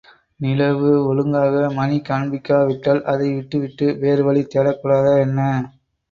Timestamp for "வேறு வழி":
4.01-4.43